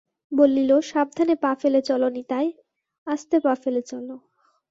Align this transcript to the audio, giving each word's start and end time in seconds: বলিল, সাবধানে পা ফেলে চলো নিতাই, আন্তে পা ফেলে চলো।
বলিল, 0.31 0.71
সাবধানে 0.81 1.35
পা 1.35 1.51
ফেলে 1.55 1.81
চলো 1.81 2.07
নিতাই, 2.09 2.47
আন্তে 3.07 3.37
পা 3.39 3.53
ফেলে 3.55 3.81
চলো। 3.81 4.15